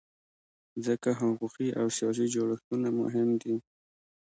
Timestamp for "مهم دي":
2.99-3.55